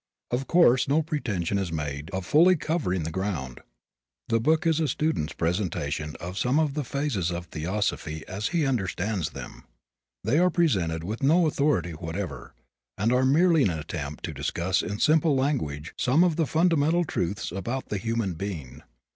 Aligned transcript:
Of 0.31 0.47
course 0.47 0.87
no 0.87 1.03
pretension 1.03 1.59
is 1.59 1.71
made 1.71 2.09
of 2.09 2.25
fully 2.25 2.55
covering 2.55 3.03
the 3.03 3.11
ground. 3.11 3.61
The 4.29 4.39
book 4.39 4.65
is 4.65 4.79
a 4.79 4.87
student's 4.87 5.33
presentation 5.33 6.15
of 6.19 6.39
some 6.39 6.57
of 6.59 6.73
the 6.73 6.83
phases 6.83 7.29
of 7.29 7.45
theosophy 7.45 8.25
as 8.27 8.47
he 8.47 8.65
understands 8.65 9.29
them. 9.29 9.63
They 10.23 10.39
are 10.39 10.49
presented 10.49 11.03
with 11.03 11.21
no 11.21 11.45
authority 11.45 11.91
whatever, 11.91 12.55
and 12.97 13.13
are 13.13 13.25
merely 13.25 13.61
an 13.61 13.69
attempt 13.69 14.23
to 14.25 14.33
discuss 14.33 14.81
in 14.81 14.97
simple 14.97 15.35
language 15.35 15.93
some 15.99 16.23
of 16.23 16.35
the 16.35 16.47
fundamental 16.47 17.05
truths 17.05 17.51
about 17.51 17.89
the 17.89 17.99
human 17.99 18.33
being. 18.33 18.81